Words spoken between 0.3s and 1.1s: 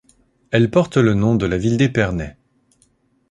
Elle porte